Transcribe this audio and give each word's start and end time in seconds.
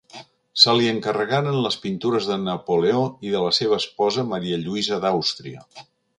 Se 0.61 0.73
li 0.77 0.87
encarregaren 0.91 1.59
les 1.65 1.77
pintures 1.83 2.29
de 2.31 2.37
Napoleó 2.47 3.03
i 3.29 3.35
de 3.37 3.43
la 3.45 3.53
seva 3.59 3.79
esposa 3.83 4.27
Maria 4.33 4.61
Lluïsa 4.65 5.01
d'Àustria. 5.05 5.65